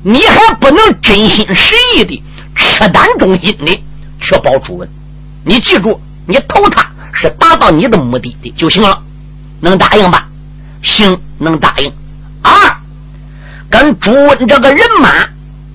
[0.04, 2.22] 你还不能真心实意的、
[2.56, 3.84] 赤胆忠心的
[4.20, 4.90] 去保朱温。
[5.44, 9.02] 你记住，你投他是达到你的目的的就行了。
[9.60, 10.28] 能答应吧？
[10.82, 11.92] 行，能答应。
[12.42, 12.52] 二，
[13.70, 15.10] 跟朱温这个人马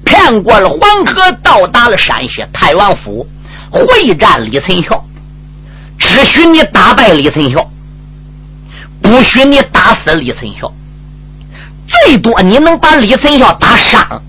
[0.05, 3.27] 骗过了黄河，到达了山西太原府，
[3.71, 5.05] 会战李存孝。
[5.99, 7.71] 只许你打败李存孝，
[9.01, 10.73] 不许你打死李存孝。
[11.87, 14.23] 最多你能把李存孝打伤。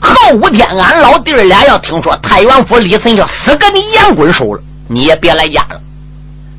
[0.00, 5.80] 后五天，俺老弟儿俩要听说太原府李存孝死跟你杨棍手了，你也别来家了，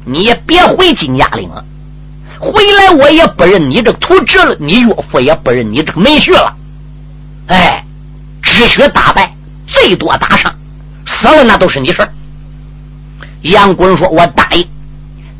[0.05, 1.65] 你也别回金家岭了。
[2.39, 6.55] 回来我也不认你这个徒侄了，你岳父也不认你这个门婿了。
[7.47, 7.83] 哎，
[8.41, 9.33] 只许打败，
[9.67, 10.53] 最多打伤，
[11.05, 12.11] 死了那都是你事儿
[13.41, 14.67] 杨滚说：“我答应。”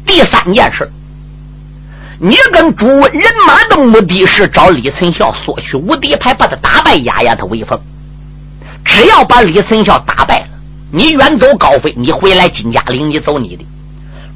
[0.06, 0.92] 第三件事，
[2.20, 7.80] 你跟朱温人马的目的是找李存孝索取无敌牌，把他打败，压压他威风。
[8.92, 10.48] 只要把李存孝打败了，
[10.92, 13.66] 你远走高飞，你回来金家岭，你走你的。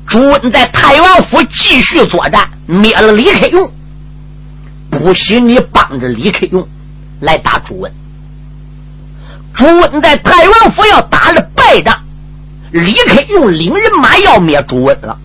[0.07, 3.71] 朱温在太原府继续作战，灭了李克用，
[4.89, 6.65] 不许你帮着李克用
[7.19, 7.91] 来打朱温。
[9.53, 11.99] 朱温在太原府要打了败仗，
[12.71, 15.17] 李克用领人马要灭朱温了，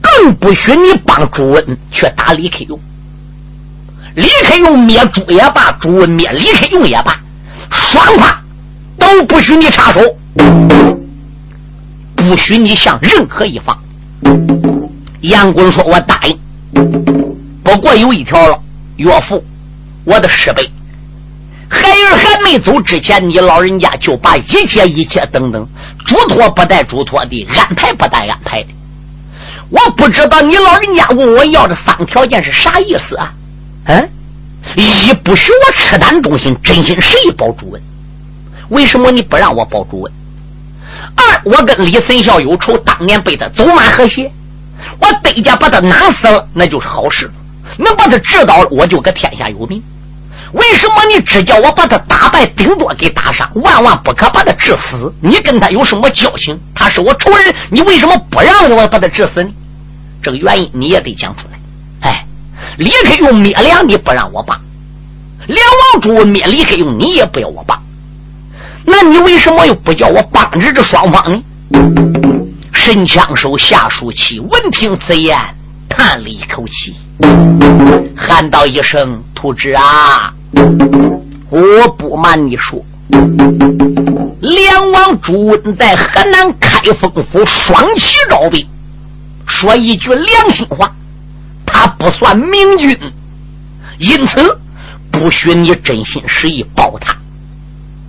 [0.00, 2.78] 更不许你帮朱温去打李克用。
[4.14, 7.18] 李克用灭朱也罢，朱温灭李克用也罢，
[7.70, 8.41] 双方
[9.12, 10.00] 都不许你插手，
[12.16, 13.78] 不许你向任何一方。
[15.20, 16.38] 杨公说：“我答应，
[17.62, 18.58] 不过有一条了，
[18.96, 19.44] 岳父，
[20.04, 20.66] 我的师辈，
[21.68, 25.68] 孩儿还没走之前，你老人家就把一切一切等等，
[26.06, 28.68] 嘱托不带嘱托的，安排不带安排的。
[29.68, 33.30] 我不知道你老人家问我要这三个条件是啥意思啊？
[33.88, 34.08] 嗯，
[34.76, 37.82] 一不许我赤胆忠心，真心实意保主文。
[38.72, 40.12] 为什么你不让我保主文？
[41.14, 44.32] 二，我跟李存孝有仇，当年被他走马河血，
[44.98, 47.30] 我得家把他拿死了，那就是好事。
[47.76, 49.82] 能把他治倒了，我就搁天下有名。
[50.52, 55.12] 为什么你只叫我把他打败，顶多给打伤，万万不可把他治死？
[55.20, 56.58] 你跟他有什么交情？
[56.74, 59.50] 他是我仇人，你为什么不让我把他治死呢？
[60.22, 62.08] 这个原因你也得讲出来。
[62.08, 62.24] 哎，
[62.78, 64.58] 李克用灭梁，你不让我帮；
[65.46, 65.58] 梁
[65.92, 67.81] 王朱灭李克用，你也不要我帮。
[68.84, 71.42] 那你为什么又不叫我帮着这双方呢？
[72.72, 75.38] 神枪手夏书期闻听此言，
[75.88, 76.94] 叹了一口气，
[78.16, 80.32] 喊道一声：“徒侄啊，
[81.48, 82.84] 我不瞒你说，
[84.40, 88.66] 梁王朱温在河南开封府双旗招兵，
[89.46, 90.92] 说一句良心话，
[91.64, 92.98] 他不算明君，
[93.98, 94.58] 因此
[95.10, 97.16] 不许你真心实意报他。”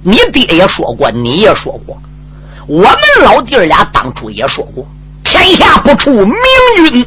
[0.03, 1.97] 你爹也说过，你也说过，
[2.67, 4.85] 我们老弟儿俩当初也说过，
[5.23, 6.35] 天下不出明
[6.89, 7.05] 君，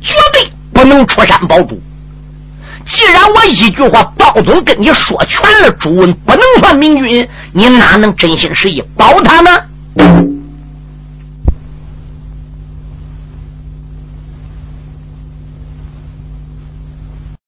[0.00, 1.80] 绝对不能出山保主。
[2.84, 9.50] 既然我一句话，包总跟你说全了，朱温不能算明君，你哪能真心实意保他呢？